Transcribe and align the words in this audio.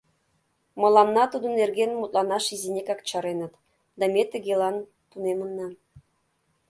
Мыланна 0.81 1.23
тудын 1.33 1.53
нерген 1.59 1.91
мутланаш 1.99 2.45
изинекак 2.55 2.99
чареныт 3.09 3.53
да 3.99 4.05
ме 4.13 4.23
тыгелан 4.31 4.75
тунемынна. 5.09 5.67